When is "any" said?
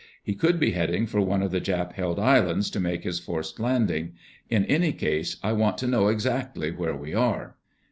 4.65-4.93